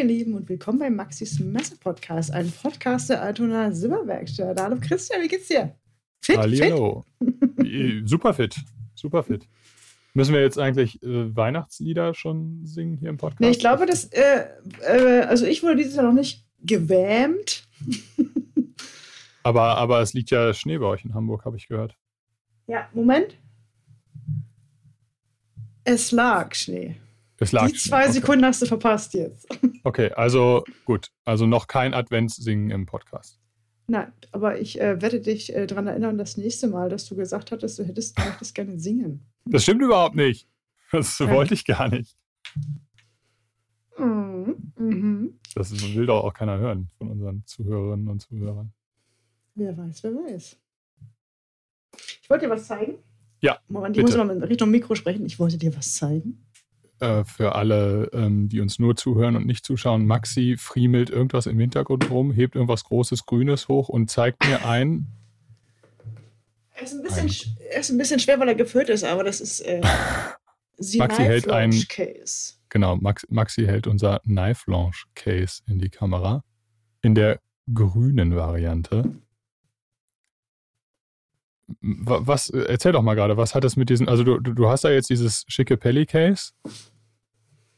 [0.00, 4.58] ihr Lieben, und willkommen beim Maxis Messer Podcast, ein Podcast der Altona Silberwerkstatt.
[4.58, 5.76] Hallo Christian, wie geht's dir?
[6.22, 6.38] Fit?
[6.38, 7.04] Hallo.
[7.60, 8.08] Fit?
[8.08, 8.56] super fit.
[8.94, 9.46] Super fit.
[10.14, 13.42] Müssen wir jetzt eigentlich äh, Weihnachtslieder schon singen hier im Podcast?
[13.42, 14.46] Nee, ich glaube, dass, äh,
[14.80, 17.68] äh, also ich wurde dieses Jahr noch nicht gewähmt.
[19.42, 21.94] aber, aber es liegt ja Schnee bei euch in Hamburg, habe ich gehört.
[22.66, 23.36] Ja, Moment.
[25.84, 26.96] Es lag Schnee.
[27.42, 28.12] Es lag Die zwei okay.
[28.12, 29.48] Sekunden hast du verpasst jetzt.
[29.82, 31.10] Okay, also gut.
[31.24, 33.40] Also noch kein Adventssingen im Podcast.
[33.86, 37.50] Nein, aber ich äh, werde dich äh, daran erinnern, das nächste Mal, dass du gesagt
[37.50, 39.26] hattest, du hättest du gerne singen.
[39.46, 40.46] Das stimmt überhaupt nicht.
[40.92, 41.30] Das ja.
[41.30, 42.14] wollte ich gar nicht.
[43.96, 44.72] Mhm.
[44.76, 45.40] Mhm.
[45.54, 48.74] Das will doch auch keiner hören von unseren Zuhörerinnen und Zuhörern.
[49.54, 50.58] Wer weiß, wer weiß.
[52.22, 52.98] Ich wollte dir was zeigen.
[53.40, 53.58] Ja.
[53.66, 54.18] Moment, ich bitte.
[54.18, 55.24] muss mal in Richtung Mikro sprechen.
[55.24, 56.44] Ich wollte dir was zeigen.
[57.00, 61.58] Äh, für alle, ähm, die uns nur zuhören und nicht zuschauen, Maxi friemelt irgendwas im
[61.58, 65.06] Hintergrund rum, hebt irgendwas Großes, Grünes hoch und zeigt mir ein.
[66.74, 67.56] Er ist ein bisschen, ein.
[67.70, 69.80] Er ist ein bisschen schwer, weil er gefüllt ist, aber das ist äh,
[70.98, 72.54] Maxi hält ein Case.
[72.68, 76.44] Genau, Max, Maxi hält unser Knife Launch Case in die Kamera.
[77.00, 77.40] In der
[77.72, 79.10] grünen Variante.
[81.80, 84.90] Was, erzähl doch mal gerade, was hat es mit diesen, also du, du hast da
[84.90, 86.52] jetzt dieses schicke Pelli-Case.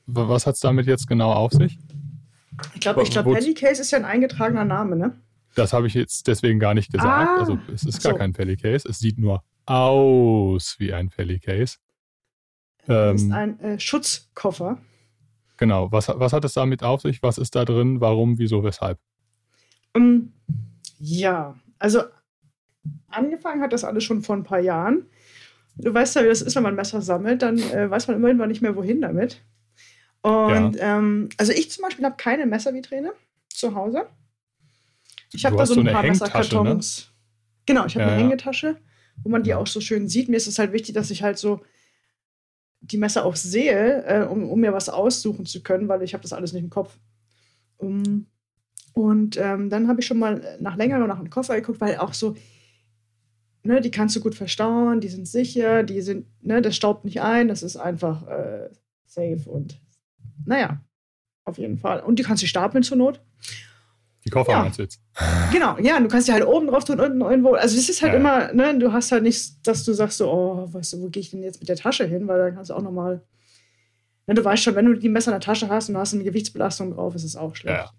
[0.06, 1.78] Was hat es damit jetzt genau auf sich?
[2.74, 5.16] Ich glaube, ich glaub, Pelli-Case ist ja ein eingetragener Name, ne?
[5.54, 7.28] Das habe ich jetzt deswegen gar nicht gesagt.
[7.28, 8.18] Ah, also es ist gar so.
[8.18, 8.88] kein Pelli-Case.
[8.88, 11.76] Es sieht nur aus wie ein Pelli-Case.
[12.88, 14.78] Ähm, ist ein äh, Schutzkoffer.
[15.58, 15.92] Genau.
[15.92, 17.22] Was, was hat es damit auf sich?
[17.22, 18.00] Was ist da drin?
[18.00, 18.98] Warum, wieso, weshalb?
[19.94, 20.32] Um, ähm,
[20.98, 22.02] ja, also
[23.08, 25.06] angefangen hat das alles schon vor ein paar Jahren.
[25.76, 28.48] Du weißt ja, wie das ist, wenn man Messer sammelt, dann äh, weiß man immerhin
[28.48, 29.40] nicht mehr, wohin damit.
[30.22, 30.98] Und ja.
[30.98, 33.12] ähm, also ich zum Beispiel habe keine Messervitrine
[33.48, 34.06] zu Hause.
[35.32, 37.06] Ich habe da so ein paar Messerkartons.
[37.06, 37.12] Ne?
[37.66, 38.76] Genau, ich habe ja, eine Hängetasche,
[39.22, 40.28] wo man die auch so schön sieht.
[40.28, 41.62] Mir ist es halt wichtig, dass ich halt so
[42.80, 46.22] die Messer auch sehe, äh, um, um, mir was aussuchen zu können, weil ich habe
[46.22, 46.98] das alles nicht im Kopf.
[47.78, 48.26] Um,
[48.92, 52.12] und ähm, dann habe ich schon mal nach längerem nach einem Koffer geguckt, weil auch
[52.12, 52.36] so
[53.62, 57.20] ne, die kannst du gut verstauen, die sind sicher, die sind, ne, das staubt nicht
[57.20, 58.68] ein, das ist einfach äh,
[59.06, 59.80] safe und
[60.44, 60.80] naja,
[61.44, 62.00] auf jeden Fall.
[62.00, 63.20] Und die kannst du stapeln zur Not.
[64.24, 64.62] Die Koffer ja.
[64.62, 65.00] meinst du jetzt?
[65.52, 67.54] Genau, ja, du kannst die halt oben drauf tun, unten irgendwo.
[67.54, 68.18] Also es ist halt ja.
[68.18, 71.20] immer, ne, du hast halt nicht, dass du sagst so, oh, weißt du, wo gehe
[71.20, 72.28] ich denn jetzt mit der Tasche hin?
[72.28, 73.22] Weil dann kannst du auch nochmal,
[74.26, 76.14] ne, du weißt schon, wenn du die Messer in der Tasche hast und du hast
[76.14, 77.78] eine Gewichtsbelastung drauf, ist es auch schlecht.
[77.78, 77.90] Ja.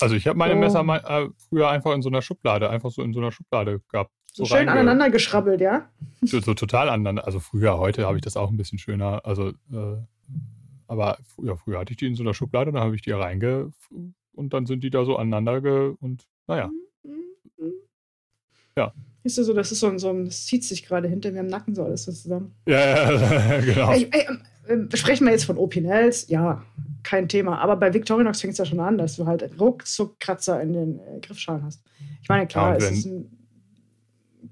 [0.00, 0.58] Also ich habe meine oh.
[0.58, 3.80] Messer mal, äh, früher einfach in so einer Schublade, einfach so in so einer Schublade
[3.90, 4.12] gehabt.
[4.36, 5.88] So, so schön aneinander geschrabbelt, ja?
[6.20, 7.24] So, so, total aneinander.
[7.24, 9.24] Also früher, heute habe ich das auch ein bisschen schöner.
[9.24, 9.96] Also, äh,
[10.86, 13.72] aber ja, früher hatte ich die in so einer Schublade, dann habe ich die reinge
[14.34, 16.70] und dann sind die da so aneinander ge und naja.
[18.76, 18.92] Ja.
[19.24, 21.40] Siehst du so, das ist so ein, so ein das zieht sich gerade hinter mir
[21.40, 22.54] im Nacken so alles so zusammen.
[22.66, 23.90] Ja, ja genau.
[23.90, 24.26] Ey, ey,
[24.68, 26.28] äh, sprechen wir jetzt von Opinels?
[26.28, 26.62] Ja,
[27.02, 27.58] kein Thema.
[27.58, 30.98] Aber bei Victorinox fängt es ja schon an, dass du halt ruckzuck Kratzer in den
[30.98, 31.82] äh, Griffschalen hast.
[32.20, 33.30] Ich meine, klar, ja, es ist ein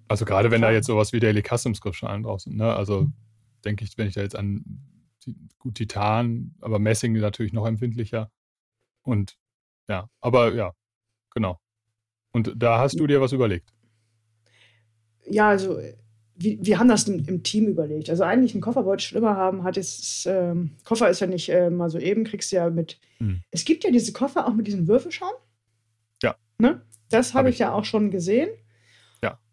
[0.09, 2.75] also gerade wenn da jetzt sowas wie Daily Customs Griffschalen drauf sind, ne?
[2.75, 3.09] Also
[3.65, 4.65] denke ich, wenn ich da jetzt an
[5.59, 8.31] gut Titan, aber Messing natürlich noch empfindlicher.
[9.03, 9.37] Und
[9.88, 10.72] ja, aber ja,
[11.32, 11.59] genau.
[12.32, 13.72] Und da hast du dir was überlegt?
[15.26, 15.78] Ja, also
[16.37, 18.10] wir, wir haben das im, im, Team überlegt.
[18.10, 19.62] Also eigentlich einen Koffer wollte ich schon immer haben.
[19.62, 22.98] Hat jetzt, ähm, Koffer ist ja nicht äh, mal so eben, kriegst du ja mit.
[23.19, 23.43] Hm.
[23.50, 25.32] Es gibt ja diese Koffer auch mit diesen Würfelschaum.
[26.22, 26.34] Ja.
[26.59, 26.82] Ne?
[27.09, 28.50] Das habe hab ich ja auch schon gesehen.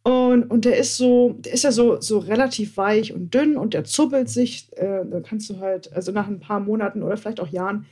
[0.03, 3.73] Und, und der ist so, der ist ja so, so relativ weich und dünn und
[3.73, 4.67] der zuppelt sich.
[4.77, 7.85] Äh, da kannst du halt, also nach ein paar Monaten oder vielleicht auch Jahren,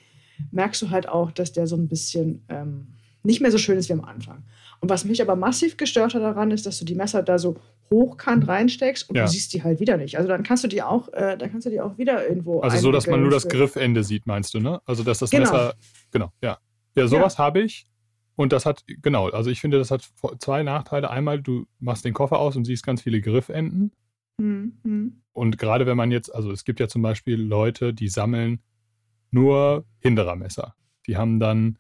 [0.52, 2.88] merkst du halt auch, dass der so ein bisschen ähm,
[3.24, 4.44] nicht mehr so schön ist wie am Anfang.
[4.82, 7.58] Und was mich aber massiv gestört hat daran, ist, dass du die Messer da so
[7.92, 9.26] hochkant reinsteckst und ja.
[9.26, 10.18] du siehst die halt wieder nicht.
[10.18, 12.62] Also dann kannst du die auch, äh, dann kannst du die auch wieder irgendwo.
[12.62, 14.82] Also so, dass man nur das Griffende sieht, meinst du, ne?
[14.86, 15.52] Also dass das genau.
[15.52, 15.74] Messer,
[16.12, 16.58] genau, ja.
[16.96, 17.40] Ja, sowas ja.
[17.40, 17.88] habe ich.
[18.40, 20.10] Und das hat, genau, also ich finde, das hat
[20.40, 21.10] zwei Nachteile.
[21.10, 23.92] Einmal, du machst den Koffer aus und siehst ganz viele Griffenden.
[24.38, 25.24] Mhm.
[25.34, 28.62] Und gerade wenn man jetzt, also es gibt ja zum Beispiel Leute, die sammeln
[29.30, 30.74] nur Hinderermesser.
[31.06, 31.80] Die haben dann,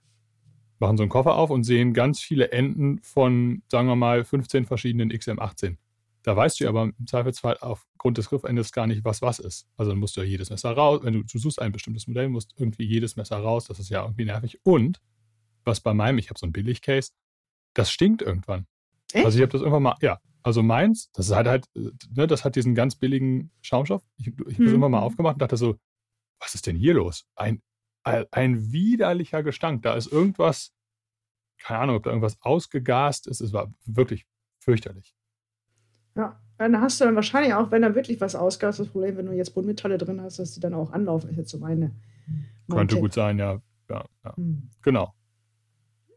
[0.79, 4.65] machen so einen Koffer auf und sehen ganz viele Enden von, sagen wir mal, 15
[4.65, 5.77] verschiedenen XM18.
[6.23, 9.69] Da weißt du aber im Zweifelsfall aufgrund des Griffendes gar nicht, was was ist.
[9.77, 11.00] Also dann musst du ja jedes Messer raus.
[11.03, 13.63] Wenn du, du suchst ein bestimmtes Modell, musst irgendwie jedes Messer raus.
[13.63, 14.59] Das ist ja irgendwie nervig.
[14.63, 15.00] Und
[15.69, 17.12] was bei meinem, ich habe so ein Billig-Case,
[17.74, 18.66] das stinkt irgendwann.
[19.13, 19.25] Echt?
[19.25, 22.56] Also ich habe das irgendwann mal, ja, also meins, das hat halt, ne, das hat
[22.56, 24.04] diesen ganz billigen Schaumstoff.
[24.18, 24.75] Ich, ich habe das hm.
[24.75, 25.77] immer mal aufgemacht und dachte so,
[26.39, 27.25] was ist denn hier los?
[27.36, 27.62] Ein,
[28.04, 29.83] ein widerlicher Gestank.
[29.83, 30.74] Da ist irgendwas,
[31.60, 33.42] keine Ahnung, ob da irgendwas ausgegast ist.
[33.42, 34.25] Es war wirklich
[34.60, 35.13] fürchterlich.
[36.15, 39.25] Ja, dann hast du dann wahrscheinlich auch, wenn da wirklich was ausgast, das Problem, wenn
[39.25, 41.92] du jetzt Buntmetalle drin hast, dass die dann auch anlaufen, ist jetzt so meine.
[42.68, 43.04] mein Könnte Tipp.
[43.04, 43.62] gut sein, ja.
[43.89, 44.36] ja, ja.
[44.36, 44.69] Hm.
[44.81, 45.13] Genau.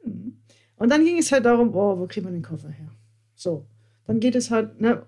[0.04, 0.37] Hm.
[0.76, 2.88] Und dann ging es halt darum, oh, wo kriegt man den Koffer her?
[3.34, 3.66] So,
[4.06, 5.06] dann geht es halt, ne,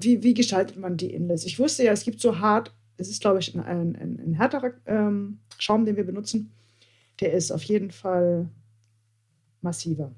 [0.00, 1.44] wie, wie gestaltet man die Inlays?
[1.44, 4.72] Ich wusste ja, es gibt so hart, es ist, glaube ich, ein, ein, ein härterer
[4.86, 6.52] ähm, Schaum, den wir benutzen.
[7.20, 8.48] Der ist auf jeden Fall
[9.60, 10.12] massiver.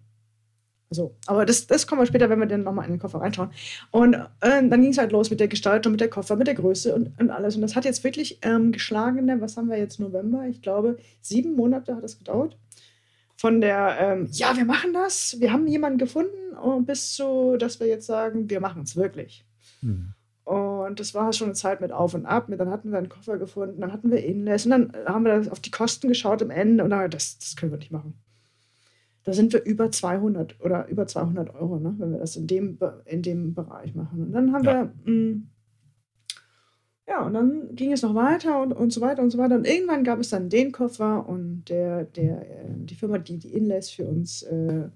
[0.91, 3.51] So, aber das, das kommen wir später, wenn wir dann nochmal in den Koffer reinschauen.
[3.91, 6.55] Und äh, dann ging es halt los mit der Gestaltung, mit der Koffer, mit der
[6.55, 7.57] Größe und, und alles.
[7.57, 10.47] Und das hat jetzt wirklich ähm, geschlagen, was haben wir jetzt, November?
[10.47, 12.57] Ich glaube, sieben Monate hat das gedauert.
[13.37, 17.81] Von der, ähm, ja, wir machen das, wir haben jemanden gefunden, und bis zu, dass
[17.81, 19.45] wir jetzt sagen, wir machen es wirklich.
[19.83, 20.15] Mhm.
[20.45, 22.47] Und das war schon eine Zeit mit Auf und Ab.
[22.49, 25.61] Dann hatten wir einen Koffer gefunden, dann hatten wir Inlays und dann haben wir auf
[25.61, 28.15] die Kosten geschaut am Ende und dann, das, das können wir nicht machen
[29.27, 32.79] da sind wir über 200 oder über 200 Euro, ne, wenn wir das in dem,
[33.07, 34.23] in dem Bereich machen.
[34.23, 34.73] Und dann haben ja.
[34.73, 35.49] wir, mh, mm,
[37.09, 39.55] ja, und dann ging es noch weiter und, und so weiter und so weiter.
[39.55, 43.55] Und irgendwann gab es dann den Koffer und der, der, äh, die Firma, die die
[43.55, 44.89] Inlays für uns, äh,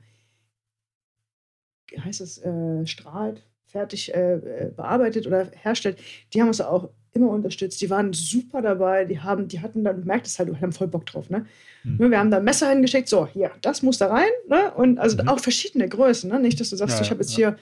[1.97, 5.99] heißt es, äh, strahlt, fertig äh, äh, bearbeitet oder herstellt,
[6.33, 7.81] die haben uns auch immer unterstützt.
[7.81, 9.05] Die waren super dabei.
[9.05, 11.31] Die haben, die hatten dann, du merkst es halt, die haben voll Bock drauf.
[11.31, 11.47] Ne?
[11.85, 12.11] Mhm.
[12.11, 14.31] Wir haben da Messer hingeschickt, so, hier, das muss da rein.
[14.49, 14.73] Ne?
[14.75, 15.29] Und also mhm.
[15.29, 16.31] auch verschiedene Größen.
[16.31, 16.41] Ne?
[16.41, 17.51] Nicht, dass du sagst, ja, ich habe jetzt ja.
[17.51, 17.59] hier,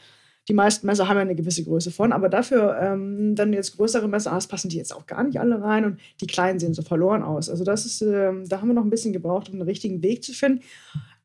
[0.48, 4.08] die meisten Messer haben ja eine gewisse Größe von, aber dafür, ähm, dann jetzt größere
[4.08, 6.80] Messer hast, passen die jetzt auch gar nicht alle rein und die kleinen sehen so
[6.80, 7.50] verloren aus.
[7.50, 10.24] Also das ist, ähm, da haben wir noch ein bisschen gebraucht, um einen richtigen Weg
[10.24, 10.64] zu finden.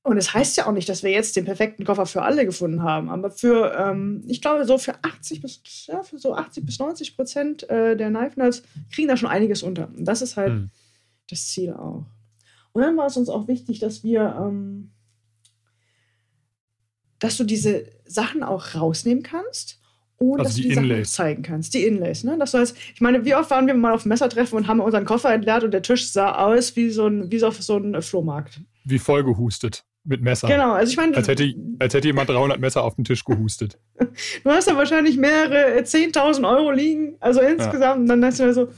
[0.02, 2.46] Und es das heißt ja auch nicht, dass wir jetzt den perfekten Koffer für alle
[2.46, 6.66] gefunden haben, aber für, ähm, ich glaube, so für 80 bis, ja, für so 80
[6.66, 9.88] bis 90 Prozent äh, der Knife Nerds kriegen da schon einiges unter.
[9.88, 10.70] Und das ist halt mhm.
[11.30, 12.04] das Ziel auch.
[12.74, 14.92] Und dann war es uns auch wichtig, dass wir, ähm,
[17.24, 19.80] dass du diese Sachen auch rausnehmen kannst
[20.20, 21.74] ohne also dass du die, die Sachen zeigen kannst.
[21.74, 22.38] Die Inlays, ne?
[22.38, 25.34] Das du ich meine, wie oft waren wir mal auf Messertreffen und haben unseren Koffer
[25.34, 28.62] entleert und der Tisch sah aus wie so ein, wie so, so ein Flohmarkt.
[28.86, 30.48] Wie vollgehustet mit Messer.
[30.48, 31.16] Genau, also ich meine.
[31.16, 33.78] Als hätte, als hätte jemand 300 Messer auf den Tisch gehustet.
[34.44, 37.82] du hast da wahrscheinlich mehrere 10.000 äh, Euro liegen, also insgesamt.
[37.82, 37.94] Ja.
[37.94, 38.70] Und dann hast du so,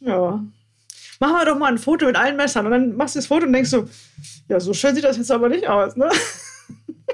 [0.00, 0.44] ja,
[1.20, 2.66] machen wir doch mal ein Foto mit allen Messern.
[2.66, 3.84] Und dann machst du das Foto und denkst so,
[4.48, 6.10] ja, so schön sieht das jetzt aber nicht aus, ne?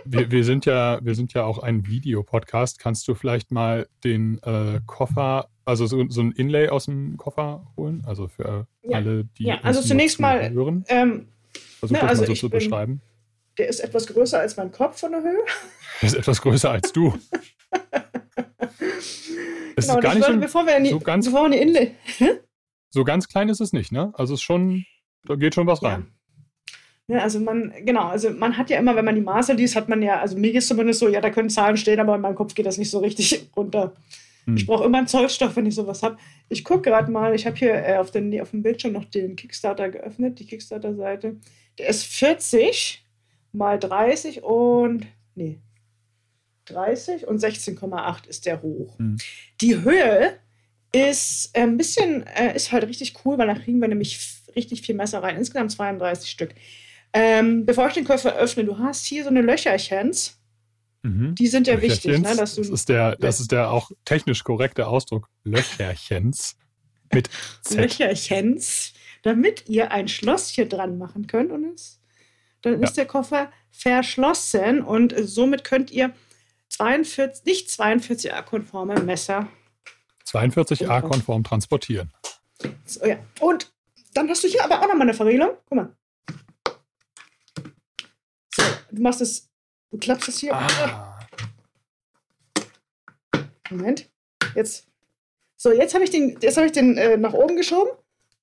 [0.04, 2.78] Wir, wir, sind ja, wir sind ja auch ein Videopodcast.
[2.78, 7.66] Kannst du vielleicht mal den äh, Koffer, also so, so, ein Inlay aus dem Koffer
[7.76, 8.02] holen?
[8.06, 8.98] Also für ja.
[8.98, 10.84] alle, die ja, also zunächst mal hören.
[10.88, 11.28] Ähm,
[11.78, 13.00] Versuch ne, das also mal so zu bin, beschreiben.
[13.58, 15.44] Der ist etwas größer als mein Kopf von der Höhe.
[16.00, 17.12] Der ist etwas größer als du.
[19.76, 21.46] es genau, ist gar nicht würde, so, bevor wir in die, so ganz, bevor wir
[21.46, 21.94] in die Inlay.
[22.90, 24.10] so ganz klein ist es nicht, ne?
[24.14, 24.84] Also es ist schon,
[25.26, 26.06] da geht schon was rein.
[26.08, 26.19] Ja,
[27.18, 30.02] also man, genau, also man hat ja immer, wenn man die Maße liest, hat man
[30.02, 32.54] ja, also mir ist zumindest so, ja, da können Zahlen stehen, aber in meinem Kopf
[32.54, 33.94] geht das nicht so richtig runter.
[34.44, 34.56] Hm.
[34.56, 36.18] Ich brauche immer einen Zollstoff, wenn ich sowas habe.
[36.48, 39.36] Ich gucke gerade mal, ich habe hier äh, auf, den, auf dem Bildschirm noch den
[39.36, 41.36] Kickstarter geöffnet, die Kickstarter-Seite.
[41.78, 43.04] Der ist 40
[43.52, 45.58] mal 30 und, nee,
[46.66, 48.98] 30 und 16,8 ist der hoch.
[48.98, 49.16] Hm.
[49.60, 50.34] Die Höhe
[50.92, 54.18] ist äh, ein bisschen, äh, ist halt richtig cool, weil da kriegen wir nämlich
[54.56, 55.36] richtig viel Messer rein.
[55.36, 56.54] Insgesamt 32 Stück.
[57.12, 60.38] Ähm, bevor ich den Koffer öffne, du hast hier so eine Löcherchens.
[61.02, 61.34] Mhm.
[61.34, 62.20] Die sind ja wichtig.
[62.20, 65.28] Ne, das, ist der, das ist der auch technisch korrekte Ausdruck.
[65.44, 66.56] Löcherchens.
[67.12, 67.28] Mit
[67.62, 67.78] Z.
[67.78, 72.00] Löcherchens, damit ihr ein Schloss hier dran machen könnt und es,
[72.62, 72.86] dann ja.
[72.86, 76.12] ist der Koffer verschlossen und somit könnt ihr
[76.68, 79.48] 42, nicht 42a-konforme Messer
[80.30, 82.12] 42a-konform transportieren.
[82.84, 83.16] So, ja.
[83.40, 83.72] Und
[84.14, 85.50] dann hast du hier aber auch nochmal eine Verriegelung.
[85.66, 85.96] Guck mal.
[88.92, 89.48] Du machst es,
[89.90, 90.54] du klappst es hier.
[90.54, 91.18] Ah.
[93.70, 94.10] Moment.
[94.54, 94.86] Jetzt.
[95.56, 97.90] So, jetzt habe ich den, jetzt habe ich den äh, nach oben geschoben.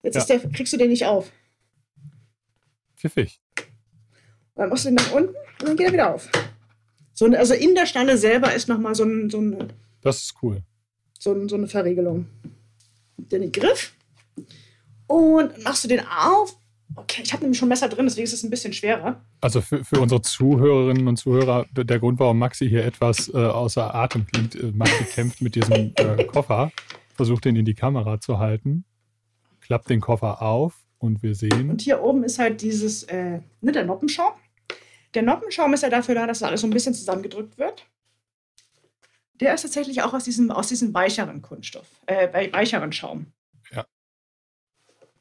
[0.03, 0.37] Jetzt ja.
[0.37, 1.31] der, kriegst du den nicht auf.
[2.95, 3.41] Pfiffig.
[4.53, 6.29] Und dann machst du den nach unten und dann geht er wieder auf.
[7.13, 9.73] So, also in der Stange selber ist nochmal so ein, so ein.
[10.01, 10.61] Das ist cool.
[11.19, 12.27] So, so eine Verriegelung.
[13.17, 13.95] Den Griff.
[15.07, 16.55] Und machst du den auf.
[16.95, 19.21] Okay, ich habe nämlich schon Messer drin, deswegen ist es ein bisschen schwerer.
[19.41, 23.93] Also für, für unsere Zuhörerinnen und Zuhörer, der Grund, warum Maxi hier etwas äh, außer
[23.93, 26.71] Atem klingt, äh, Maxi kämpft mit diesem äh, Koffer,
[27.15, 28.85] versucht den in die Kamera zu halten,
[29.61, 31.69] klappt den Koffer auf und wir sehen.
[31.69, 34.33] Und hier oben ist halt dieses, äh, ne, der Noppenschaum.
[35.13, 37.85] Der Noppenschaum ist ja dafür da, dass alles so ein bisschen zusammengedrückt wird.
[39.35, 43.27] Der ist tatsächlich auch aus diesem, aus diesem weicheren Kunststoff, äh, weicheren Schaum.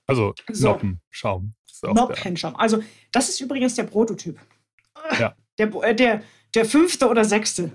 [0.07, 0.69] Also so.
[0.69, 1.55] Noppenschaum.
[1.83, 2.57] Nob-Handschaum.
[2.57, 2.83] Also,
[3.13, 4.39] das ist übrigens der Prototyp.
[5.19, 5.35] Ja.
[5.59, 6.23] Der, äh, der,
[6.55, 7.71] der fünfte oder sechste.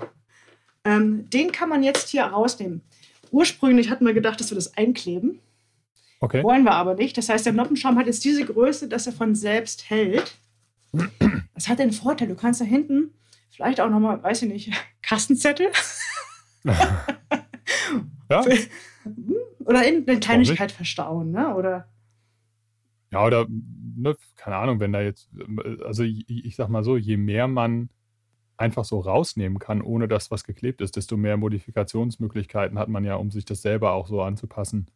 [0.85, 2.83] Ähm, den kann man jetzt hier rausnehmen.
[3.31, 5.39] Ursprünglich hatten wir gedacht, dass wir das einkleben.
[6.19, 6.43] Okay.
[6.43, 7.17] Wollen wir aber nicht.
[7.17, 10.37] Das heißt, der Noppenschaum hat jetzt diese Größe, dass er von selbst hält.
[11.55, 13.13] Das hat den Vorteil, du kannst da hinten
[13.51, 14.71] vielleicht auch nochmal, weiß ich nicht,
[15.03, 15.67] Kassenzettel.
[16.63, 18.43] ja.
[19.59, 21.53] Oder in eine Kleinigkeit verstauen, ne?
[21.55, 21.87] Oder.
[23.11, 25.29] Ja, oder, ne, keine Ahnung, wenn da jetzt,
[25.83, 27.89] also ich, ich sag mal so, je mehr man
[28.57, 33.15] einfach so rausnehmen kann, ohne dass was geklebt ist, desto mehr Modifikationsmöglichkeiten hat man ja,
[33.15, 34.87] um sich das selber auch so anzupassen,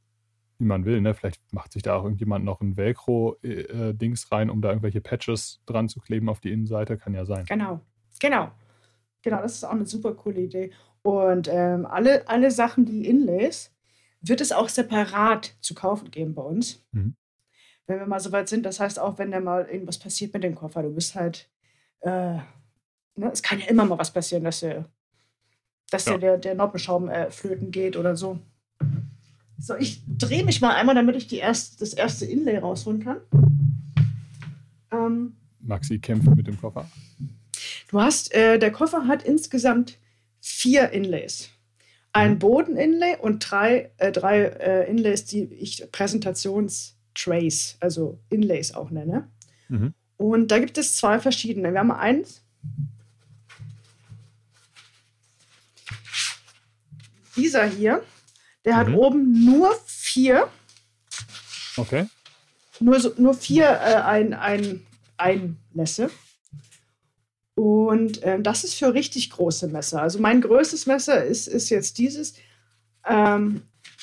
[0.60, 1.02] wie man will.
[1.02, 1.14] Ne?
[1.14, 5.90] Vielleicht macht sich da auch irgendjemand noch ein Velcro-Dings rein, um da irgendwelche Patches dran
[5.90, 6.98] zu kleben auf die Innenseite.
[6.98, 7.46] Kann ja sein.
[7.46, 7.82] Genau,
[8.22, 8.52] genau.
[9.24, 10.72] Genau, das ist auch eine super coole Idee.
[11.02, 13.74] Und ähm, alle, alle Sachen, die Inlays,
[14.22, 16.86] wird es auch separat zu kaufen geben bei uns.
[16.92, 17.16] Mhm.
[17.88, 20.44] Wenn wir mal so weit sind, das heißt auch, wenn da mal irgendwas passiert mit
[20.44, 21.50] dem Koffer, du bist halt,
[22.02, 22.38] äh,
[23.16, 24.86] ne, es kann ja immer mal was passieren, dass, der,
[25.92, 26.18] dass ja.
[26.18, 28.40] der, der Noppenschaum äh, flöten geht oder so.
[29.58, 33.22] So, ich drehe mich mal einmal, damit ich die erst, das erste Inlay rausholen kann.
[34.92, 36.90] Ähm, Maxi kämpft mit dem Koffer.
[37.90, 39.98] Du hast, äh, der Koffer hat insgesamt
[40.42, 41.50] vier Inlays.
[42.12, 42.40] Ein mhm.
[42.40, 45.88] Boden-Inlay und drei, äh, drei äh, Inlays, die ich
[47.16, 49.30] Präsentations-Trays, also Inlays auch nenne.
[49.70, 49.94] Mhm.
[50.18, 51.72] Und da gibt es zwei verschiedene.
[51.72, 52.42] Wir haben eins.
[57.36, 58.04] Dieser hier,
[58.64, 58.78] der mhm.
[58.78, 60.48] hat oben nur vier.
[61.76, 62.08] Okay.
[62.80, 64.86] Nur, so, nur vier äh, ein, ein,
[65.18, 66.10] Einlässe.
[67.56, 70.02] Und ähm, das ist für richtig große Messer.
[70.02, 72.34] Also mein größtes Messer ist, ist jetzt dieses.
[73.06, 73.62] Ähm,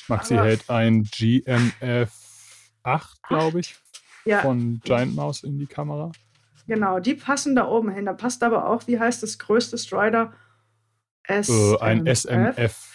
[0.08, 2.21] Maxi hält ein GMF
[2.82, 3.76] 8, glaube ich,
[4.24, 4.40] ja.
[4.40, 6.12] von Giant Mouse in die Kamera.
[6.66, 8.06] Genau, die passen da oben hin.
[8.06, 10.32] Da passt aber auch, wie heißt das größte Strider?
[11.24, 12.92] S äh, ein SMF.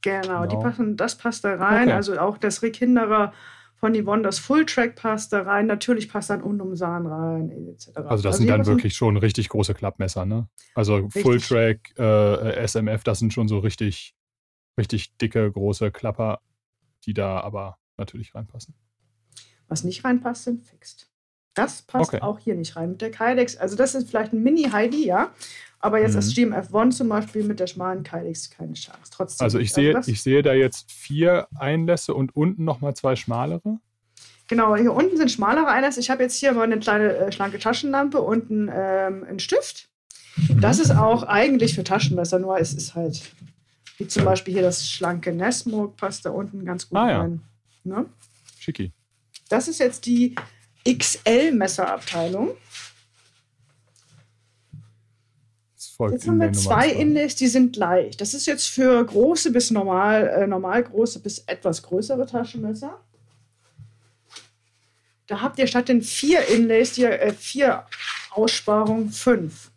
[0.00, 1.84] Genau, genau, die passen, das passt da rein.
[1.84, 1.92] Okay.
[1.92, 3.32] Also auch das Rick Hinderer
[3.76, 5.66] von Yvonne, das Full-Track passt da rein.
[5.66, 7.88] Natürlich passt dann Undumsan rein, etc.
[7.96, 10.48] Also das also sind dann wirklich schon richtig große Klappmesser, ne?
[10.74, 14.14] Also Full-Track, äh, SMF, das sind schon so richtig,
[14.78, 16.40] richtig dicke, große Klapper,
[17.04, 18.74] die da aber natürlich reinpassen.
[19.68, 21.08] Was nicht reinpasst, sind Fixed.
[21.54, 22.22] Das passt okay.
[22.22, 23.56] auch hier nicht rein mit der Kydex.
[23.56, 25.32] Also das ist vielleicht ein Mini-Heidi, ja.
[25.78, 26.16] Aber jetzt mhm.
[26.16, 29.10] als GMF1 zum Beispiel mit der schmalen Kydex keine Chance.
[29.12, 29.44] Trotzdem.
[29.44, 33.78] Also ich sehe, also ich sehe da jetzt vier Einlässe und unten nochmal zwei schmalere.
[34.48, 36.00] Genau, hier unten sind schmalere Einlässe.
[36.00, 39.88] Ich habe jetzt hier mal eine kleine äh, schlanke Taschenlampe und einen, ähm, einen Stift.
[40.36, 40.60] Mhm.
[40.60, 43.22] Das ist auch eigentlich für Taschenmesser, nur es ist halt,
[43.98, 47.20] wie zum Beispiel hier das schlanke Nesmog passt da unten ganz gut ah, ja.
[47.20, 47.40] rein.
[47.84, 48.06] Ne?
[48.58, 48.92] Schicki.
[49.48, 50.34] Das ist jetzt die
[50.86, 52.56] XL-Messerabteilung.
[56.10, 58.16] Jetzt haben wir zwei Inlays, die sind gleich.
[58.16, 63.00] Das ist jetzt für große bis normal, äh, normal große bis etwas größere Taschenmesser.
[65.26, 67.86] Da habt ihr statt den vier Inlays, die, äh, vier
[68.30, 69.70] Aussparungen, fünf.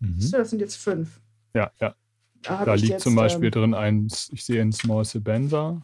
[0.00, 0.30] Mhm.
[0.32, 1.20] Das sind jetzt fünf.
[1.54, 1.94] Ja, ja.
[2.42, 5.80] Da, da liegt jetzt, zum Beispiel ähm, drin ein, ich sehe ein Small Sebenza.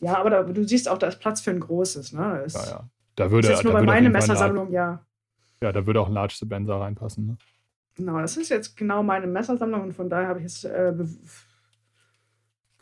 [0.00, 2.12] Ja, aber da, du siehst auch, da ist Platz für ein großes.
[2.12, 2.40] Ne?
[2.44, 2.90] Das, ja, ja.
[3.16, 5.04] Da würde, ist nur bei meiner Messersammlung, ja.
[5.60, 7.26] Ja, da würde auch ein Large Sebenza reinpassen.
[7.26, 7.36] Ne?
[7.96, 10.62] Genau, das ist jetzt genau meine Messersammlung und von daher habe ich es.
[10.62, 11.06] Äh, genau.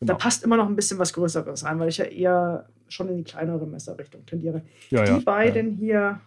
[0.00, 3.16] Da passt immer noch ein bisschen was Größeres rein, weil ich ja eher schon in
[3.16, 4.62] die kleinere Messerrichtung tendiere.
[4.90, 6.20] Ja, die ja, beiden hier.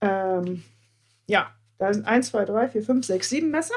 [0.00, 0.64] Ähm,
[1.28, 3.74] ja, da sind 1, 2, 3, 4, 5, 6, 7 Messer.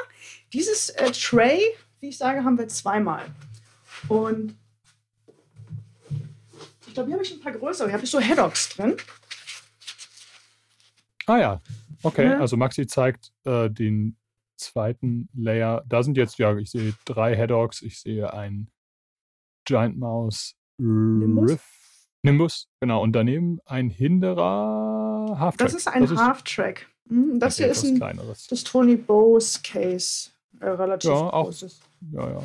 [0.51, 1.61] Dieses äh, Tray,
[1.99, 3.23] wie ich sage, haben wir zweimal.
[4.07, 4.55] Und
[6.97, 7.87] glaube, hier habe ich ein paar größere.
[7.87, 8.97] Hier habe ich so Headocks drin.
[11.27, 11.61] Ah ja,
[12.03, 12.25] okay.
[12.25, 12.39] Ja.
[12.39, 14.17] Also Maxi zeigt äh, den
[14.57, 15.83] zweiten Layer.
[15.87, 18.71] Da sind jetzt, ja, ich sehe drei Headogs, ich sehe ein
[19.65, 21.51] Giant Mouse Nimbus.
[21.51, 22.07] Riff.
[22.23, 23.03] Nimbus, genau.
[23.03, 25.67] Und daneben ein Hinderer Half-Track.
[25.67, 26.87] Das ist ein Half-Track.
[27.09, 28.47] Mhm, das hier ist ein, kleineres.
[28.47, 30.31] das Tony Bose Case.
[30.59, 31.79] Äh, relativ ja, auch, großes.
[32.11, 32.43] Ja, ja.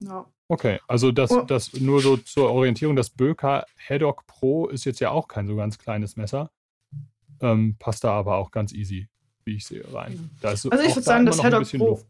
[0.00, 0.26] Ja.
[0.48, 1.42] Okay, also das, oh.
[1.42, 5.56] das nur so zur Orientierung, das Böker Haddock Pro ist jetzt ja auch kein so
[5.56, 6.50] ganz kleines Messer.
[7.40, 9.08] Ähm, passt da aber auch ganz easy,
[9.44, 10.30] wie ich sehe, rein.
[10.40, 11.88] Da ist also ich würde sagen, das Haddock Pro.
[11.90, 12.06] Luft.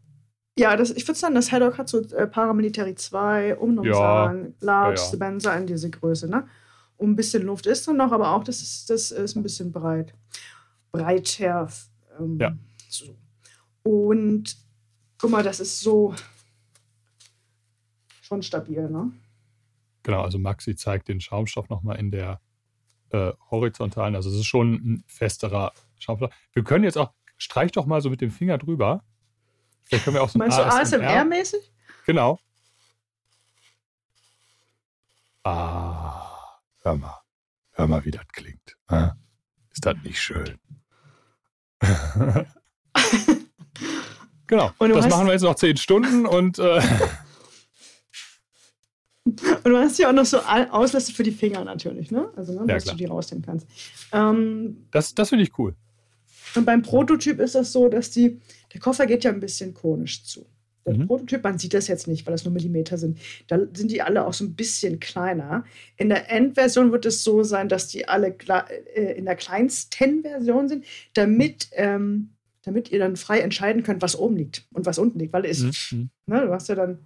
[0.58, 5.00] Ja, das, ich würde sagen, das Haddock hat so äh, Paramilitary 2, Umnummern, ja, Large,
[5.00, 5.12] ja, ja.
[5.12, 6.46] Spencer in diese Größe, ne?
[6.98, 9.70] Und ein bisschen Luft ist drin noch, aber auch das ist, das ist ein bisschen
[9.70, 10.14] breit.
[10.92, 11.68] Breiter.
[12.18, 12.56] Ähm, ja.
[12.88, 13.14] So.
[13.82, 14.56] Und
[15.18, 16.14] guck mal, das ist so
[18.26, 19.12] schon stabil, ne?
[20.02, 22.40] Genau, also Maxi zeigt den Schaumstoff nochmal in der
[23.10, 24.14] äh, horizontalen.
[24.14, 26.32] Also es ist schon ein festerer Schaumstoff.
[26.52, 29.04] Wir können jetzt auch, streich doch mal so mit dem Finger drüber.
[29.84, 30.98] Vielleicht können wir auch so Meinst ASMR.
[30.98, 31.72] du ASMR-mäßig?
[32.06, 32.38] Genau.
[35.44, 37.20] Ah, hör mal.
[37.72, 38.76] Hör mal, wie das klingt.
[39.70, 40.58] Ist das nicht schön?
[44.46, 44.72] genau.
[44.78, 46.58] das machen wir jetzt noch zehn Stunden und.
[46.58, 46.80] Äh
[49.26, 52.28] und du hast ja auch noch so Auslässe für die Finger natürlich, ne?
[52.36, 52.94] Also, ne, ja, dass klar.
[52.94, 53.66] du die rausnehmen kannst.
[54.12, 55.74] Ähm, das das finde ich cool.
[56.54, 58.40] Und beim Prototyp ist das so, dass die,
[58.72, 60.46] der Koffer geht ja ein bisschen konisch zu.
[60.86, 61.08] Der mhm.
[61.08, 63.18] Prototyp, man sieht das jetzt nicht, weil das nur Millimeter sind.
[63.48, 65.64] Da sind die alle auch so ein bisschen kleiner.
[65.96, 68.36] In der Endversion wird es so sein, dass die alle
[68.94, 72.30] äh, in der kleinsten Version sind, damit, ähm,
[72.62, 75.32] damit ihr dann frei entscheiden könnt, was oben liegt und was unten liegt.
[75.32, 76.10] Weil es, mhm.
[76.26, 77.00] ne, du hast ja dann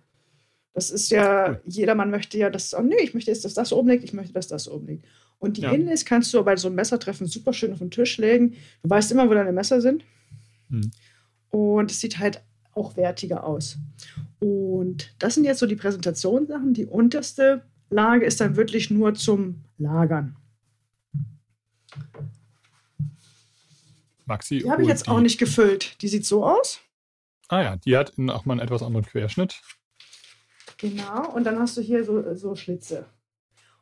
[0.72, 1.60] das ist ja, cool.
[1.66, 4.32] jedermann möchte ja, dass, oh nee, ich möchte jetzt, dass das oben liegt, ich möchte,
[4.32, 5.04] dass das oben liegt.
[5.38, 5.72] Und die ja.
[5.72, 8.56] Inlays kannst du bei so einem Messertreffen super schön auf den Tisch legen.
[8.82, 10.04] Du weißt immer, wo deine Messer sind.
[10.68, 10.90] Mhm.
[11.48, 12.42] Und es sieht halt
[12.74, 13.78] auch wertiger aus.
[14.38, 16.74] Und das sind jetzt so die Präsentationssachen.
[16.74, 20.36] Die unterste Lage ist dann wirklich nur zum Lagern.
[24.26, 24.58] Maxi.
[24.58, 25.10] Die habe ich jetzt die.
[25.10, 26.00] auch nicht gefüllt.
[26.02, 26.80] Die sieht so aus.
[27.48, 29.60] Ah ja, die hat auch mal einen etwas anderen Querschnitt.
[30.80, 33.06] Genau, und dann hast du hier so, so Schlitze.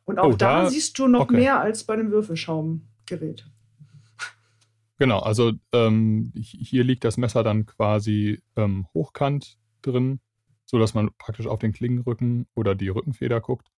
[0.05, 1.35] Und auch oh, da, da, siehst du noch okay.
[1.35, 3.45] mehr als bei einem Würfelschaumgerät.
[4.97, 10.19] Genau, also ähm, hier liegt das Messer dann quasi ähm, hochkant drin,
[10.65, 13.71] sodass man praktisch auf den Klingenrücken oder die Rückenfeder guckt.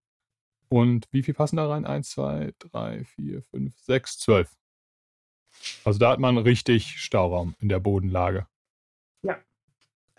[0.70, 1.86] Und wie viel passen da rein?
[1.86, 4.56] Eins, zwei, drei, vier, fünf, sechs, zwölf.
[5.84, 8.48] Also da hat man richtig Stauraum in der Bodenlage.
[9.24, 9.38] Ja.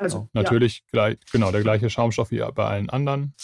[0.01, 0.43] Also, genau.
[0.43, 0.85] Natürlich ja.
[0.93, 3.35] gleich, genau, der gleiche Schaumstoff wie bei allen anderen.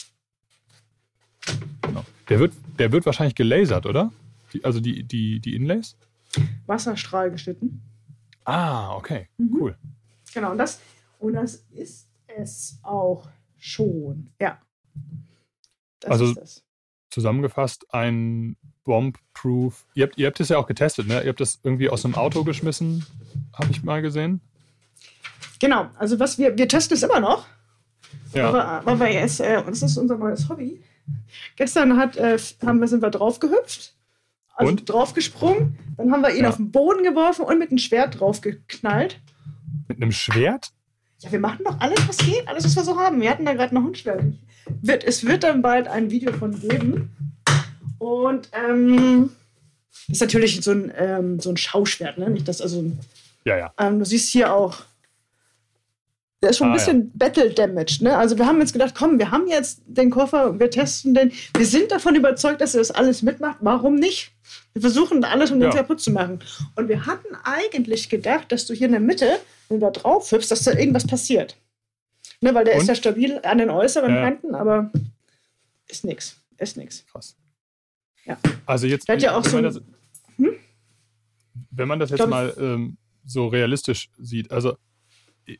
[1.82, 2.02] Genau.
[2.30, 4.10] Der, wird, der wird wahrscheinlich gelasert, oder?
[4.54, 5.98] Die, also die, die, die Inlays?
[6.64, 7.82] Wasserstrahl geschnitten.
[8.44, 9.28] Ah, okay.
[9.36, 9.56] Mhm.
[9.60, 9.76] Cool.
[10.32, 10.80] Genau, und das,
[11.18, 13.28] und das ist es auch
[13.58, 14.30] schon.
[14.40, 14.58] Ja.
[16.00, 16.34] Das also
[17.10, 19.84] zusammengefasst ein Bomb-Proof.
[19.94, 21.22] Ihr habt, ihr habt es ja auch getestet, ne?
[21.22, 23.04] Ihr habt das irgendwie aus einem Auto geschmissen,
[23.52, 24.40] habe ich mal gesehen.
[25.58, 27.46] Genau, also was wir, wir testen es immer noch.
[28.32, 28.48] Ja.
[28.48, 30.82] Aber, aber jetzt, äh, das ist unser neues Hobby.
[31.56, 33.94] Gestern hat, äh, haben wir, sind wir draufgehüpft,
[34.54, 34.88] also und?
[34.88, 36.48] draufgesprungen, dann haben wir ihn ja.
[36.48, 39.20] auf den Boden geworfen und mit einem Schwert draufgeknallt.
[39.88, 40.72] Mit einem Schwert?
[41.20, 43.20] Ja, wir machen doch alles, was geht, alles, was wir so haben.
[43.20, 44.22] Wir hatten da gerade noch ein Schwert.
[44.82, 47.10] Wird, es wird dann bald ein Video von geben.
[47.98, 49.30] Und ähm,
[50.08, 52.28] das ist natürlich so ein, ähm, so ein Schauschwert, ne?
[52.28, 52.84] Nicht das, also.
[53.44, 53.72] Ja, ja.
[53.78, 54.82] Ähm, du siehst hier auch
[56.46, 57.10] der ist schon ein ah, bisschen ja.
[57.14, 58.02] battle-damaged.
[58.02, 58.16] Ne?
[58.16, 61.32] Also wir haben jetzt gedacht, komm, wir haben jetzt den Koffer, wir testen den.
[61.56, 63.56] Wir sind davon überzeugt, dass er das alles mitmacht.
[63.62, 64.30] Warum nicht?
[64.72, 66.38] Wir versuchen alles, um den kaputt zu machen.
[66.76, 70.30] Und wir hatten eigentlich gedacht, dass du hier in der Mitte, wenn du da drauf
[70.30, 71.56] hüpfst, dass da irgendwas passiert.
[72.40, 72.82] Ne, weil der Und?
[72.82, 74.22] ist ja stabil an den äußeren ja.
[74.22, 74.92] Kanten, aber
[75.88, 76.40] ist nichts.
[76.58, 77.04] Ist nichts.
[77.10, 77.36] Krass.
[78.24, 78.38] Ja.
[78.66, 79.80] Also jetzt, ja auch wenn, so man das,
[80.36, 80.54] hm?
[81.72, 84.76] wenn man das jetzt mal ähm, so realistisch sieht, also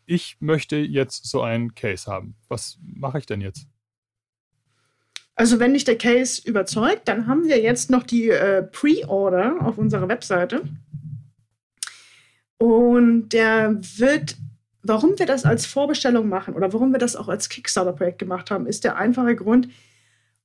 [0.06, 2.36] ich möchte jetzt so einen Case haben.
[2.48, 3.66] Was mache ich denn jetzt?
[5.34, 9.76] Also wenn dich der Case überzeugt, dann haben wir jetzt noch die äh, Pre-Order auf
[9.76, 10.62] unserer Webseite.
[12.58, 14.36] Und der wird,
[14.82, 18.66] warum wir das als Vorbestellung machen oder warum wir das auch als Kickstarter-Projekt gemacht haben,
[18.66, 19.68] ist der einfache Grund,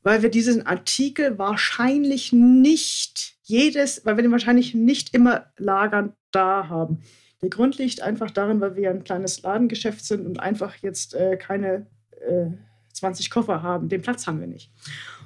[0.04, 6.68] weil wir diesen Artikel wahrscheinlich nicht jedes, weil wir den wahrscheinlich nicht immer lagernd da
[6.68, 7.02] haben.
[7.42, 11.38] Der Grund liegt einfach darin, weil wir ein kleines Ladengeschäft sind und einfach jetzt äh,
[11.38, 11.88] keine
[12.20, 12.52] äh,
[12.94, 13.90] 20 Koffer haben.
[13.90, 14.72] Den Platz haben wir nicht.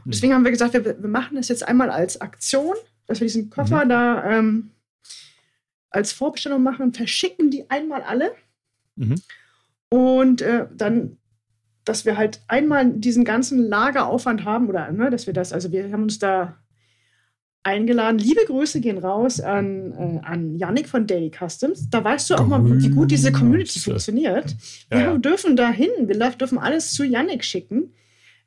[0.05, 2.75] Und deswegen haben wir gesagt, wir, wir, machen das jetzt einmal als Aktion,
[3.05, 3.89] dass wir diesen Koffer mhm.
[3.89, 4.71] da ähm,
[5.89, 8.31] als Vorbestellung machen, verschicken die einmal alle.
[8.95, 9.15] Mhm.
[9.89, 11.17] Und äh, dann,
[11.83, 15.91] dass wir halt einmal diesen ganzen Lageraufwand haben oder ne, dass wir das, also wir
[15.91, 16.57] haben uns da
[17.65, 18.19] eingeladen.
[18.19, 21.89] Liebe Grüße gehen raus an, äh, an Yannick von Daily Customs.
[21.89, 24.55] Da weißt du auch mal, wie gut diese Community funktioniert.
[24.89, 25.17] Wir ja, ja.
[25.17, 27.93] dürfen da hin, wir dürfen alles zu Yannick schicken.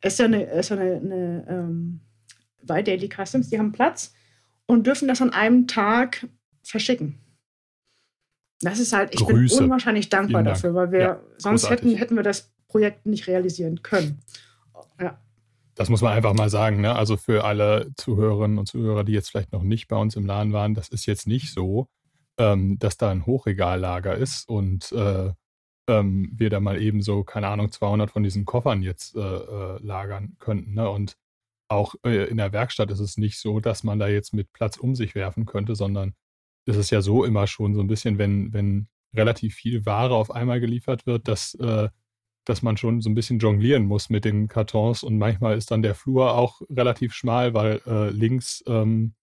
[0.00, 2.00] Es ist ja eine, ist ja eine, eine ähm,
[2.62, 4.14] bei Daily Customs, die haben Platz
[4.66, 6.28] und dürfen das an einem Tag
[6.62, 7.18] verschicken.
[8.61, 9.57] Das ist halt, ich Grüße.
[9.57, 10.57] bin unwahrscheinlich dankbar Dank.
[10.57, 14.20] dafür, weil wir ja, sonst hätten, hätten wir das Projekt nicht realisieren können.
[15.00, 15.18] Ja.
[15.78, 16.80] Das muss man einfach mal sagen.
[16.80, 16.96] Ne?
[16.96, 20.52] Also für alle Zuhörerinnen und Zuhörer, die jetzt vielleicht noch nicht bei uns im Laden
[20.52, 21.86] waren, das ist jetzt nicht so,
[22.36, 25.30] ähm, dass da ein Hochregallager ist und äh,
[25.88, 29.78] ähm, wir da mal eben so, keine Ahnung, 200 von diesen Koffern jetzt äh, äh,
[29.80, 30.74] lagern könnten.
[30.74, 30.90] Ne?
[30.90, 31.16] Und
[31.68, 34.78] auch äh, in der Werkstatt ist es nicht so, dass man da jetzt mit Platz
[34.78, 36.12] um sich werfen könnte, sondern
[36.66, 40.32] es ist ja so immer schon so ein bisschen, wenn, wenn relativ viel Ware auf
[40.32, 41.88] einmal geliefert wird, dass, äh,
[42.48, 45.82] dass man schon so ein bisschen jonglieren muss mit den Kartons und manchmal ist dann
[45.82, 49.14] der Flur auch relativ schmal, weil äh, links ähm,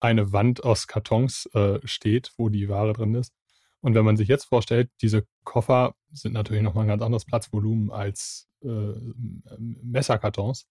[0.00, 3.32] eine Wand aus Kartons äh, steht, wo die Ware drin ist.
[3.80, 7.92] Und wenn man sich jetzt vorstellt, diese Koffer sind natürlich nochmal ein ganz anderes Platzvolumen
[7.92, 8.94] als äh,
[9.58, 10.66] Messerkartons.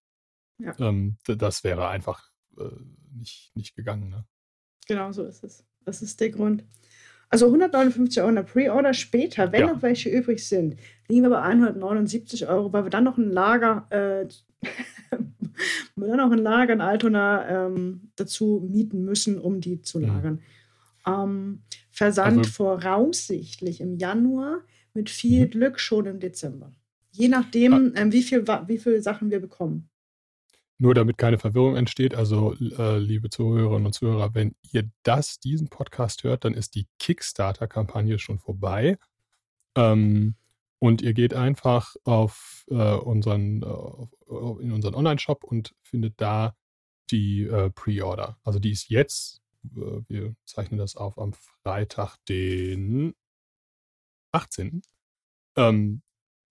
[0.58, 0.76] Ja.
[0.80, 2.70] Ähm, das wäre einfach äh,
[3.14, 4.10] nicht, nicht gegangen.
[4.10, 4.26] Ne?
[4.88, 5.66] Genau so ist es.
[5.82, 6.66] Das ist der Grund.
[7.34, 8.94] Also 159 Euro in der Pre-Order.
[8.94, 9.74] Später, wenn ja.
[9.74, 10.76] noch welche übrig sind,
[11.08, 14.28] liegen wir bei 179 Euro, weil wir dann noch ein Lager, äh,
[15.96, 20.06] wir dann noch ein Lager in Altona ähm, dazu mieten müssen, um die zu mhm.
[20.06, 20.34] lagern.
[20.34, 20.42] Mhm.
[21.08, 24.60] Ähm, Versand also, voraussichtlich im Januar,
[24.94, 25.50] mit viel mhm.
[25.50, 26.72] Glück schon im Dezember.
[27.14, 28.00] Je nachdem, ah.
[28.00, 29.90] ähm, wie, viel, wie viele Sachen wir bekommen.
[30.84, 35.70] Nur damit keine Verwirrung entsteht, also äh, liebe Zuhörerinnen und Zuhörer, wenn ihr das, diesen
[35.70, 38.98] Podcast hört, dann ist die Kickstarter-Kampagne schon vorbei.
[39.78, 40.36] Ähm,
[40.80, 46.54] und ihr geht einfach auf äh, unseren, äh, in unseren Online-Shop und findet da
[47.12, 48.38] die äh, Pre-Order.
[48.44, 49.42] Also die ist jetzt,
[49.78, 53.16] äh, wir zeichnen das auf am Freitag, den
[54.34, 54.82] 18.
[55.56, 56.02] Ähm,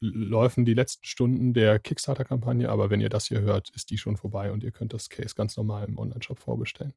[0.03, 4.17] laufen die letzten Stunden der Kickstarter-Kampagne, aber wenn ihr das hier hört, ist die schon
[4.17, 6.93] vorbei und ihr könnt das Case ganz normal im Online-Shop vorbestellen.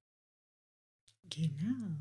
[1.29, 1.97] Genau.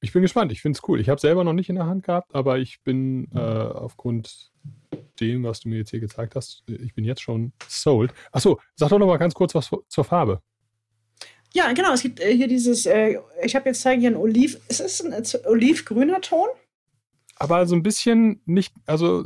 [0.00, 1.00] Ich bin gespannt, ich finde es cool.
[1.00, 4.52] Ich habe selber noch nicht in der Hand gehabt, aber ich bin äh, aufgrund
[5.18, 8.12] dem, was du mir jetzt hier gezeigt hast, ich bin jetzt schon sold.
[8.30, 10.42] Achso, sag doch noch mal ganz kurz was zur Farbe.
[11.54, 14.60] Ja, genau, es gibt äh, hier dieses, äh, ich habe jetzt zeigen hier ein Oliv,
[14.68, 16.48] es ist ein äh, olivgrüner Ton.
[17.36, 19.24] Aber so ein bisschen nicht, also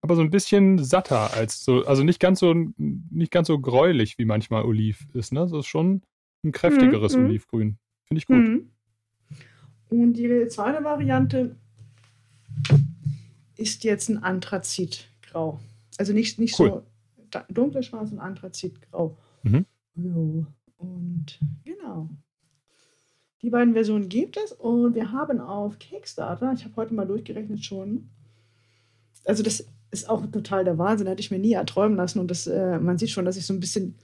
[0.00, 4.18] aber so ein bisschen satter als so, also nicht ganz so, nicht ganz so gräulich
[4.18, 5.40] wie manchmal Oliv ist, ne?
[5.40, 6.02] Das ist schon
[6.44, 7.26] ein kräftigeres mhm.
[7.26, 7.78] Olivgrün.
[8.04, 8.36] Finde ich gut.
[8.36, 8.70] Mhm.
[9.88, 11.56] Und die zweite Variante
[13.56, 15.60] ist jetzt ein Anthrazitgrau.
[15.98, 16.82] Also nicht, nicht cool.
[17.32, 19.16] so dunkle Schwarz, sondern Anthrazitgrau.
[19.42, 19.66] Mhm.
[19.94, 20.46] Jo.
[20.78, 22.08] Und genau.
[23.42, 27.64] Die beiden Versionen gibt es und wir haben auf Kickstarter, ich habe heute mal durchgerechnet
[27.64, 28.08] schon,
[29.24, 32.18] also das ist auch total der Wahnsinn, hätte ich mir nie erträumen lassen.
[32.18, 33.94] Und das, äh, man sieht schon, dass ich so ein bisschen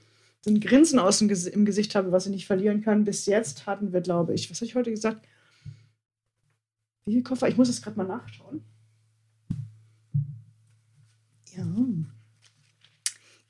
[0.41, 3.05] so ein Grinsen aus dem Ges im Gesicht habe, was ich nicht verlieren kann.
[3.05, 5.27] Bis jetzt hatten wir, glaube ich, was habe ich heute gesagt?
[7.05, 7.49] Wie viele Koffer?
[7.49, 8.63] Ich muss es gerade mal nachschauen.
[11.57, 11.67] Ja.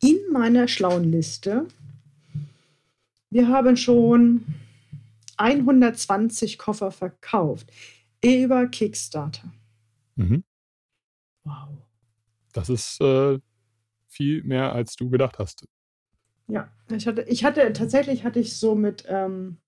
[0.00, 1.66] In meiner schlauen Liste.
[3.30, 4.46] Wir haben schon
[5.36, 7.70] 120 Koffer verkauft
[8.22, 9.52] über Kickstarter.
[10.16, 10.44] Mhm.
[11.48, 11.78] Wow.
[12.52, 13.38] Das ist äh,
[14.08, 15.66] viel mehr, als du gedacht hast.
[16.48, 19.58] Ja, ich hatte, ich hatte tatsächlich hatte ich so mit ähm,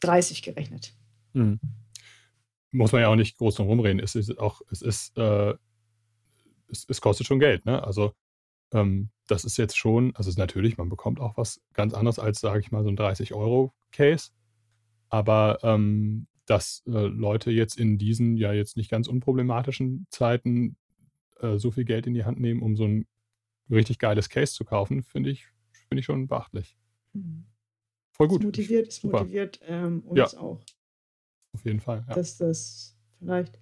[0.00, 0.94] 30 gerechnet.
[1.34, 1.60] Mhm.
[2.70, 4.00] Muss man ja auch nicht groß drum rumreden.
[4.00, 5.54] Es ist auch, es ist, äh,
[6.70, 7.82] es, es, kostet schon Geld, ne?
[7.82, 8.12] Also
[8.72, 12.40] ähm, das ist jetzt schon, also ist natürlich, man bekommt auch was ganz anderes als,
[12.40, 14.30] sage ich mal, so ein 30-Euro-Case.
[15.08, 20.76] Aber ähm, dass äh, Leute jetzt in diesen ja jetzt nicht ganz unproblematischen Zeiten
[21.40, 23.06] äh, so viel Geld in die Hand nehmen, um so ein
[23.70, 25.46] richtig geiles Case zu kaufen, finde ich,
[25.88, 26.76] find ich schon beachtlich.
[27.12, 27.44] Mhm.
[28.12, 28.40] Voll gut.
[28.40, 30.38] Es motiviert, es motiviert ähm, uns ja.
[30.38, 30.60] auch.
[31.52, 32.04] Auf jeden Fall.
[32.08, 32.14] Ja.
[32.14, 33.60] Dass das vielleicht,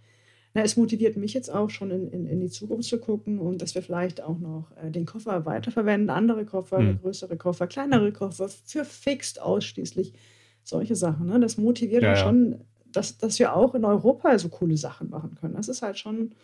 [0.54, 3.60] na, es motiviert mich jetzt auch schon in, in, in die Zukunft zu gucken und
[3.60, 7.00] dass wir vielleicht auch noch äh, den Koffer weiterverwenden, andere Koffer, mhm.
[7.00, 10.14] größere Koffer, kleinere Koffer, für fixed ausschließlich
[10.62, 11.26] solche Sachen.
[11.26, 11.38] Ne?
[11.38, 12.16] Das motiviert ja, ja.
[12.16, 15.54] schon, dass, dass wir auch in Europa so coole Sachen machen können.
[15.54, 16.34] Das ist halt schon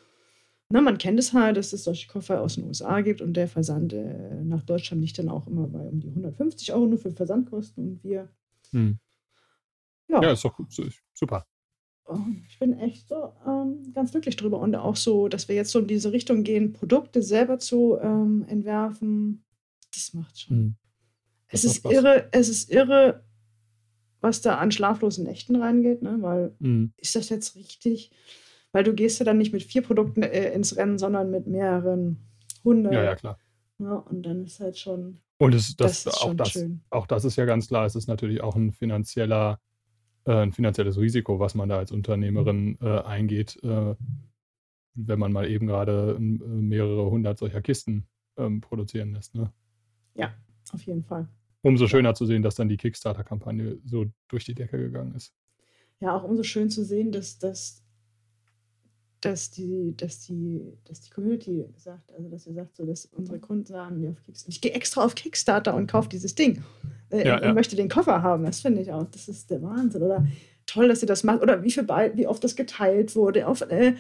[0.73, 3.47] na, man kennt es halt, dass es solche Koffer aus den USA gibt und der
[3.47, 7.11] Versand äh, nach Deutschland liegt dann auch immer bei um die 150 Euro nur für
[7.11, 8.31] Versandkosten und wir.
[8.71, 8.99] Hm.
[10.09, 10.23] Ja.
[10.23, 10.59] ja, ist doch
[11.13, 11.45] super.
[12.49, 15.79] Ich bin echt so ähm, ganz glücklich drüber und auch so, dass wir jetzt so
[15.79, 19.45] in diese Richtung gehen, Produkte selber zu ähm, entwerfen.
[19.93, 20.57] Das macht schon.
[20.57, 20.75] Hm.
[21.51, 21.93] Das es ist was.
[21.93, 23.23] irre, es ist irre,
[24.23, 26.17] was da an schlaflosen Nächten reingeht, ne?
[26.21, 26.95] weil hm.
[26.97, 28.11] ist das jetzt richtig?
[28.73, 32.19] Weil du gehst ja dann nicht mit vier Produkten äh, ins Rennen, sondern mit mehreren
[32.65, 32.95] hundert.
[32.95, 33.39] Ja, ja, klar.
[33.79, 35.19] Ja, und dann ist halt schon.
[35.39, 36.83] Und es, das, das auch, das, schön.
[36.91, 39.61] auch das ist ja ganz klar, es ist natürlich auch ein finanzieller,
[40.25, 43.95] äh, ein finanzielles Risiko, was man da als Unternehmerin äh, eingeht, äh,
[44.95, 48.07] wenn man mal eben gerade äh, mehrere hundert solcher Kisten
[48.37, 49.35] ähm, produzieren lässt.
[49.35, 49.53] Ne?
[50.15, 50.33] Ja,
[50.73, 51.29] auf jeden Fall.
[51.63, 55.35] Umso schöner zu sehen, dass dann die Kickstarter-Kampagne so durch die Decke gegangen ist.
[56.01, 57.82] Ja, auch umso schön zu sehen, dass, dass
[59.23, 63.39] dass die, dass die, dass die Community sagt, also dass ihr sagt, so dass unsere
[63.39, 66.63] Kunden sagen, auf ich gehe extra auf Kickstarter und kaufe dieses Ding
[67.11, 67.55] äh, ja, und ja.
[67.55, 68.45] möchte den Koffer haben.
[68.45, 70.03] Das finde ich auch, das ist der Wahnsinn.
[70.03, 70.27] Oder
[70.67, 71.41] toll, dass ihr das macht.
[71.41, 73.47] Oder wie viel wie oft das geteilt wurde.
[73.47, 73.95] Auf, äh,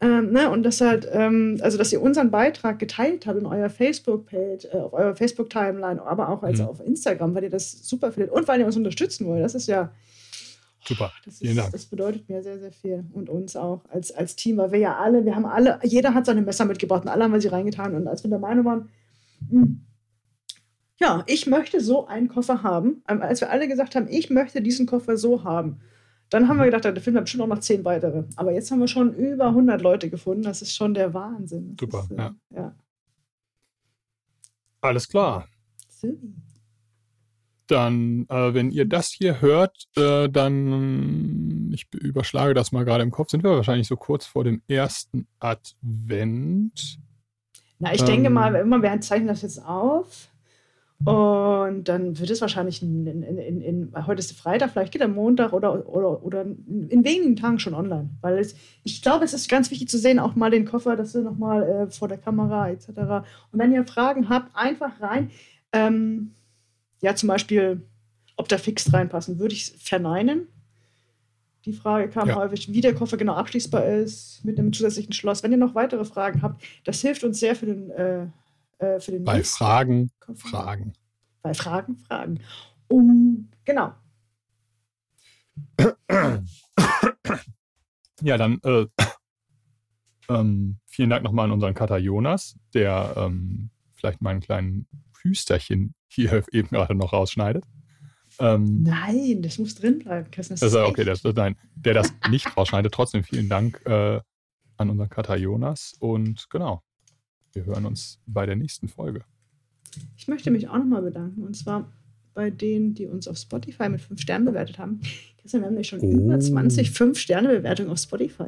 [0.00, 0.48] ähm, ne?
[0.48, 4.76] Und das halt, ähm, also dass ihr unseren Beitrag geteilt habt in eurer Facebook-Page, äh,
[4.76, 6.66] auf eurer Facebook-Timeline, aber auch als mhm.
[6.66, 9.42] auf Instagram, weil ihr das super findet und weil ihr uns unterstützen wollt.
[9.42, 9.90] Das ist ja
[10.84, 11.12] Super.
[11.24, 13.04] Das, ist, das, bedeutet mir sehr, sehr viel.
[13.12, 16.26] Und uns auch als, als Team, weil wir ja alle, wir haben alle, jeder hat
[16.26, 17.94] seine Messer mitgebracht und alle haben wir sie reingetan.
[17.94, 18.88] Und als wir der Meinung waren,
[19.50, 19.84] mh, hm,
[21.00, 24.60] ja, ich möchte so einen Koffer haben, ähm, als wir alle gesagt haben, ich möchte
[24.60, 25.80] diesen Koffer so haben,
[26.30, 26.70] dann haben wir mhm.
[26.70, 28.24] gedacht, der Film hat bestimmt auch noch zehn weitere.
[28.36, 30.42] Aber jetzt haben wir schon über 100 Leute gefunden.
[30.42, 31.76] Das ist schon der Wahnsinn.
[31.76, 32.34] Das Super, ist, äh, ja.
[32.50, 32.76] ja.
[34.80, 35.48] Alles klar.
[35.88, 36.16] Super.
[37.68, 43.10] Dann, äh, wenn ihr das hier hört, äh, dann, ich überschlage das mal gerade im
[43.10, 46.98] Kopf, sind wir wahrscheinlich so kurz vor dem ersten Advent.
[47.78, 50.28] Na, ich ähm, denke mal, immer, wir zeichnen das jetzt auf.
[51.04, 55.14] Und dann wird es wahrscheinlich in, in, in, in, heute ist Freitag, vielleicht geht am
[55.14, 58.10] Montag oder, oder, oder in wenigen Tagen schon online.
[58.20, 61.12] Weil es, ich glaube, es ist ganz wichtig zu sehen, auch mal den Koffer, dass
[61.12, 62.88] du nochmal äh, vor der Kamera etc.
[62.88, 65.30] Und wenn ihr Fragen habt, einfach rein.
[65.72, 66.32] Ähm,
[67.00, 67.82] ja, zum Beispiel,
[68.36, 70.48] ob da fix reinpassen, würde ich verneinen.
[71.64, 72.36] Die Frage kam ja.
[72.36, 75.42] häufig, wie der Koffer genau abschließbar ist mit einem zusätzlichen Schloss.
[75.42, 78.26] Wenn ihr noch weitere Fragen habt, das hilft uns sehr für den äh,
[78.78, 79.56] äh, für den Bei nächsten.
[79.56, 80.92] Fragen, Fragen.
[81.42, 82.40] Bei Fragen, Fragen.
[82.88, 83.92] Um, genau.
[88.22, 88.86] Ja, dann äh,
[90.28, 94.86] ähm, vielen Dank nochmal an unseren Kater Jonas, der ähm, vielleicht meinen kleinen
[95.22, 97.64] Hüsterchen hier eben gerade noch rausschneidet.
[98.40, 100.28] Ähm, nein, das muss drin bleiben.
[100.34, 102.92] Das ist okay, das, nein, der das nicht rausschneidet.
[102.92, 104.20] Trotzdem vielen Dank äh,
[104.76, 105.94] an unseren Kater Jonas.
[105.98, 106.82] Und genau,
[107.52, 109.24] wir hören uns bei der nächsten Folge.
[110.16, 111.42] Ich möchte mich auch nochmal bedanken.
[111.42, 111.90] Und zwar
[112.34, 115.00] bei denen, die uns auf Spotify mit 5 Sternen bewertet haben.
[115.42, 116.10] wir haben nämlich schon oh.
[116.10, 118.46] über 20 5-Sterne-Bewertungen auf Spotify.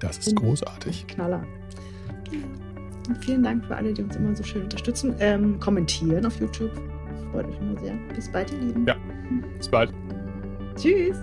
[0.00, 1.06] Das ist großartig.
[1.06, 1.46] Knaller.
[3.08, 5.14] Und vielen Dank für alle, die uns immer so schön unterstützen.
[5.18, 6.70] Ähm, kommentieren auf YouTube.
[7.32, 7.94] Freut mich immer sehr.
[8.14, 8.86] Bis bald, ihr Lieben.
[8.86, 8.96] Ja,
[9.56, 9.92] bis bald.
[10.76, 11.16] Tschüss.